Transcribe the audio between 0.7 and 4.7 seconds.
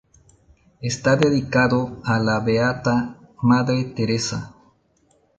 Está dedicado a la beata Madre Teresa.